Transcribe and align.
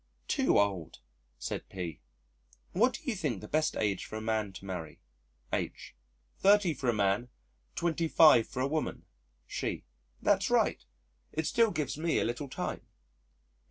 "Too 0.27 0.57
old," 0.57 0.97
said 1.37 1.69
P. 1.69 1.99
"What 2.71 2.93
do 2.95 3.01
you 3.03 3.15
think 3.15 3.39
the 3.39 3.47
best 3.47 3.77
age 3.77 4.05
for 4.05 4.15
a 4.15 4.19
man 4.21 4.51
to 4.53 4.65
marry?" 4.65 4.99
H.: 5.53 5.93
"Thirty 6.39 6.73
for 6.73 6.89
a 6.89 6.91
man, 6.93 7.29
twenty 7.75 8.07
five 8.07 8.47
for 8.47 8.61
a 8.61 8.67
woman." 8.67 9.05
She: 9.45 9.83
"That's 10.19 10.49
right: 10.49 10.83
it 11.31 11.45
still 11.45 11.69
gives 11.69 11.99
me 11.99 12.17
a 12.17 12.25
little 12.25 12.49
time." 12.49 12.81